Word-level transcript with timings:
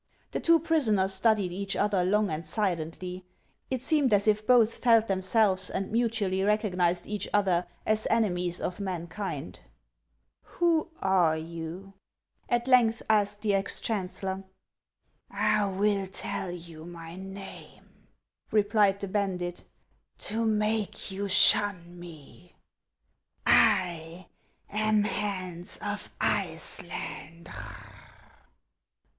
The 0.31 0.39
two 0.39 0.59
prisoners 0.59 1.13
studied 1.13 1.51
each 1.51 1.75
other 1.75 2.03
long 2.03 2.31
and 2.31 2.43
silently; 2.43 3.23
it 3.69 3.83
seemed 3.83 4.11
as 4.15 4.27
if 4.27 4.47
both 4.47 4.77
felt 4.77 5.05
themselves 5.05 5.69
and 5.69 5.91
mutually 5.91 6.39
recog 6.39 6.73
nized 6.73 7.05
each 7.05 7.27
other 7.31 7.67
as 7.85 8.07
enemies 8.09 8.59
of 8.59 8.79
mankind." 8.79 9.59
Who 10.57 10.89
are 11.03 11.37
you?" 11.37 11.93
at 12.55 12.67
length 12.67 13.03
asked 13.11 13.41
the 13.41 13.53
ex 13.53 13.79
chancellor." 13.79 14.43
I 15.59 15.67
will 15.67 16.07
tell 16.07 16.49
you 16.49 16.83
my 16.83 17.15
name," 17.15 18.07
replied 18.51 19.01
the 19.01 19.07
bandit," 19.07 19.63
to 20.29 20.43
make 20.47 21.11
you 21.11 21.27
shun 21.27 21.99
me. 21.99 22.55
I 23.45 24.25
am 24.67 25.03
Hans 25.03 25.77
of 25.77 26.09
Iceland." 26.19 27.51